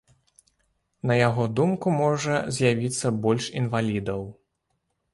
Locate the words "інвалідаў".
3.65-4.21